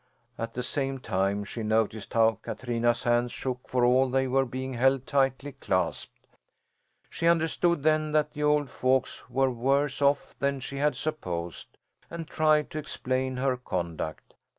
At 0.35 0.53
the 0.55 0.63
same 0.63 0.97
time 0.97 1.43
she 1.43 1.61
noticed 1.61 2.15
how 2.15 2.39
Katrina's 2.41 3.03
hands 3.03 3.31
shook 3.31 3.69
for 3.69 3.85
all 3.85 4.09
they 4.09 4.25
were 4.27 4.47
being 4.47 4.73
held 4.73 5.05
tightly 5.05 5.51
clasped. 5.51 6.25
She 7.07 7.27
understood 7.27 7.83
then 7.83 8.11
that 8.11 8.31
the 8.31 8.41
old 8.41 8.67
folks 8.71 9.29
were 9.29 9.51
worse 9.51 10.01
off 10.01 10.35
than 10.39 10.59
she 10.59 10.77
had 10.77 10.95
supposed, 10.95 11.77
and 12.09 12.27
tried 12.27 12.71
to 12.71 12.79
explain 12.79 13.37
her 13.37 13.55
conduct. 13.57 14.33